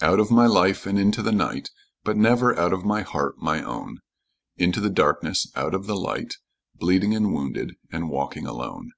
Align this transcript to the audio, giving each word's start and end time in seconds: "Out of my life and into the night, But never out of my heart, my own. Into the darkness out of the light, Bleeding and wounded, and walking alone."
"Out 0.00 0.20
of 0.20 0.30
my 0.30 0.46
life 0.46 0.86
and 0.86 0.96
into 1.00 1.20
the 1.20 1.32
night, 1.32 1.68
But 2.04 2.16
never 2.16 2.56
out 2.56 2.72
of 2.72 2.84
my 2.84 3.02
heart, 3.02 3.38
my 3.38 3.60
own. 3.60 3.98
Into 4.56 4.80
the 4.80 4.88
darkness 4.88 5.50
out 5.56 5.74
of 5.74 5.86
the 5.88 5.96
light, 5.96 6.36
Bleeding 6.76 7.12
and 7.12 7.32
wounded, 7.34 7.72
and 7.90 8.08
walking 8.08 8.46
alone." 8.46 8.92